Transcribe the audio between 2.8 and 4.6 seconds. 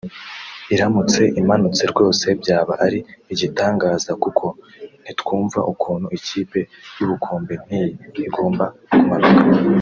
ari igitangaza kuko